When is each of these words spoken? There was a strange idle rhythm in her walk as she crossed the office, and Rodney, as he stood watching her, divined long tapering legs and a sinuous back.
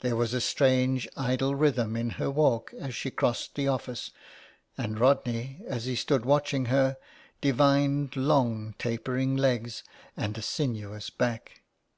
There 0.00 0.16
was 0.16 0.34
a 0.34 0.40
strange 0.42 1.08
idle 1.16 1.54
rhythm 1.54 1.96
in 1.96 2.10
her 2.20 2.30
walk 2.30 2.74
as 2.78 2.94
she 2.94 3.10
crossed 3.10 3.54
the 3.54 3.68
office, 3.68 4.10
and 4.76 5.00
Rodney, 5.00 5.62
as 5.66 5.86
he 5.86 5.96
stood 5.96 6.26
watching 6.26 6.66
her, 6.66 6.98
divined 7.40 8.14
long 8.14 8.74
tapering 8.78 9.34
legs 9.34 9.82
and 10.14 10.36
a 10.36 10.42
sinuous 10.42 11.08
back. 11.08 11.62